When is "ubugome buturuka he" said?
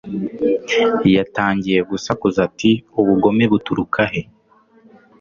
2.99-4.21